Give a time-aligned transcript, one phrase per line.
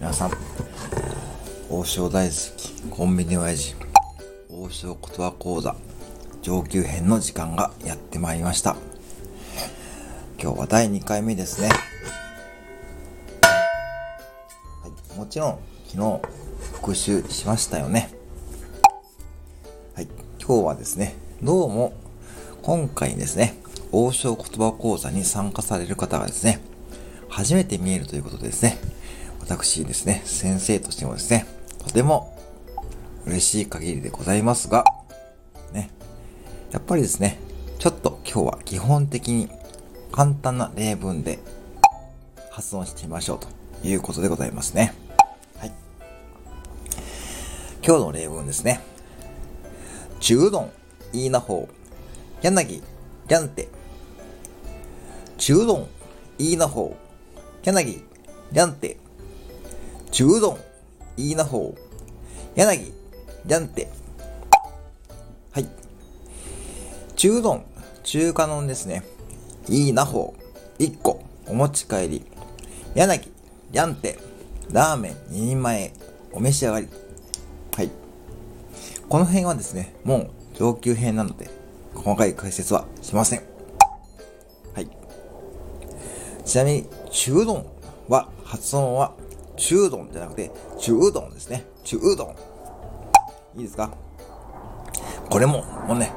[0.00, 0.30] 皆さん
[1.68, 3.74] 王将大好きコンビニ親父
[4.48, 5.74] 王将言葉講座
[6.40, 8.76] 上級編の時間がやってまいりました。
[10.40, 11.68] 今日は第2回目ですね、
[13.42, 15.58] はい、もちろん
[15.88, 16.20] 昨日
[16.74, 18.10] 復習しましたよね。
[19.96, 20.08] はい
[20.40, 21.92] 今日はですねどうも
[22.62, 23.56] 今回ですね
[23.90, 26.60] 王将言葉講座に参加される方がですね
[27.28, 28.78] 初めて見えるということですね。
[29.48, 31.46] 私ですね、先生としてもですね、
[31.78, 32.36] とても
[33.24, 34.84] 嬉しい限りでございますが、
[35.72, 35.88] ね、
[36.70, 37.38] やっぱりですね、
[37.78, 39.48] ちょっと今日は基本的に
[40.12, 41.38] 簡単な例文で
[42.50, 43.48] 発音してみましょうと
[43.88, 44.92] いうことでございますね。
[45.56, 45.72] はい。
[47.82, 48.82] 今日の例文ですね。
[50.20, 50.70] 中丼、
[51.14, 51.74] いいなほう、
[52.42, 52.82] 柳、
[53.28, 53.68] りゃんて。
[55.38, 55.88] 中丼、
[56.36, 58.04] いいなほう、柳、
[58.52, 58.98] りゃんて。
[60.10, 60.58] 中丼、
[61.16, 61.80] いいなほう、
[62.54, 62.92] 柳、
[63.46, 63.88] りゃんて。
[65.52, 65.68] はい。
[67.16, 67.64] 中丼、
[68.02, 69.04] 中華丼ですね。
[69.68, 70.34] いいなほ
[70.78, 72.24] う、1個、お持ち帰り。
[72.94, 73.30] 柳、
[73.70, 74.18] りゃんて、
[74.72, 75.92] ラーメン2人前、
[76.32, 76.88] お召し上がり。
[77.76, 77.90] はい。
[79.08, 81.50] この辺はですね、もう上級編なので、
[81.94, 83.42] 細かい解説はしません。
[84.74, 84.88] はい。
[86.44, 87.66] ちなみに、中丼
[88.08, 89.12] は、発音は
[89.58, 91.66] 中丼じゃなくて、中丼ですね。
[91.84, 92.34] 中丼。
[93.56, 93.90] いいですか？
[95.28, 96.12] これも、もうね、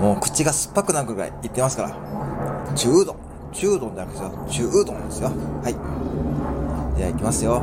[0.00, 1.96] もう口が酸っぱくなるぐらい言ってますから。
[2.76, 3.16] 中丼。
[3.52, 4.20] 中丼じゃなくて、
[4.52, 5.30] 中丼ですよ。
[5.62, 5.74] はい。
[6.98, 7.62] では行きますよ。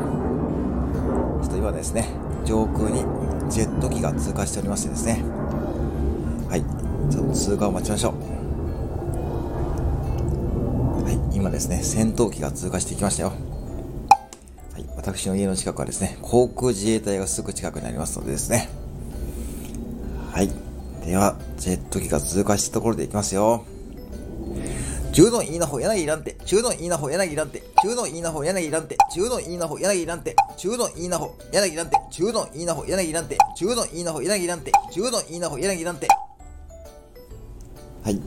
[1.41, 2.09] ちょっと今ですね、
[2.43, 3.05] 上空に
[3.49, 5.23] ジェット機が通過しておりましてですね。
[6.49, 6.63] はい。
[7.11, 8.13] ちょっと通過を待ちましょう。
[11.03, 11.19] はい。
[11.37, 13.31] 今ですね、戦闘機が通過していきましたよ。
[14.95, 18.69] 私の家の近くはですね、航空自衛隊がすぐ近くにありますのでですね。
[20.31, 20.51] はい。
[21.05, 23.65] では、ジェット機が通過したところでいきますよ。
[25.13, 36.07] 中丼いいなほ柳いらんて、中丼いいなほ柳いらんて、中丼いいなほ柳いらんて、中丼いいなほ柳いらんて、中丼いいなほ柳いらんて、中丼いいなほ柳いらんて、中丼いいなほ柳いらんて、中丼いいなほ柳いらんて。
[38.03, 38.21] はい。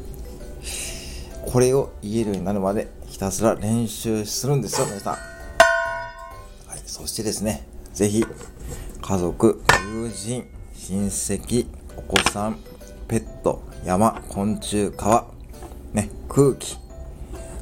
[1.46, 5.39] これを言えるようになるまでひたすら練習するんですよ、皆さん。
[6.90, 7.64] そしてですね、
[7.94, 8.26] ぜひ、
[9.00, 9.62] 家族、
[9.94, 12.58] 友人、親戚、お子さん、
[13.06, 15.28] ペット、山、昆虫、川、
[15.92, 16.76] ね、空気、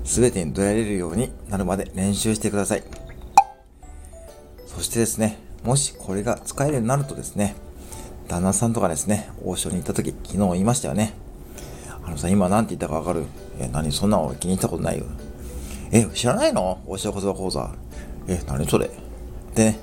[0.02, 2.84] すべてにどやれるようになるまで練習してください。
[4.66, 7.54] そしてですね、もしこれが使えるようになるとですね、
[8.28, 11.12] 旦那さんとかですね、王将に行った時、昨日言いましたよね。
[12.02, 13.26] あのさ、今何て言ったかわかる？
[13.60, 13.92] え、何？
[13.92, 15.04] そんなの気に入ったことないよ。
[15.92, 16.80] え、知らないの？
[16.86, 17.74] 王将言葉講座。
[18.26, 18.90] え、何それ？
[19.58, 19.78] でね、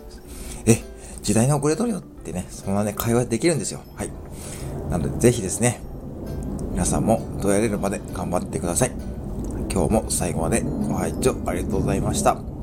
[0.66, 0.78] え、
[1.22, 3.82] 時代の遅れとるよってね、そんなね、会話できるんですよ。
[3.96, 4.10] はい。
[4.90, 5.82] なので、ぜひですね、
[6.72, 8.92] 皆さんもどうやれるまで頑張ってください。
[9.70, 12.55] 今日も最後までご拝聴ありがとうございました。